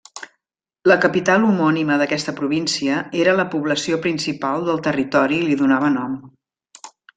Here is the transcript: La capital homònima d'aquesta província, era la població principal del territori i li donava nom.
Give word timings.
La 0.91 0.95
capital 1.03 1.43
homònima 1.49 1.97
d'aquesta 2.03 2.33
província, 2.39 3.03
era 3.25 3.37
la 3.41 3.47
població 3.53 4.01
principal 4.07 4.67
del 4.71 4.83
territori 4.91 5.39
i 5.43 5.47
li 5.53 5.61
donava 5.63 5.95
nom. 6.01 6.19